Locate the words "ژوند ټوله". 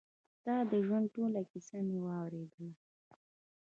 0.85-1.41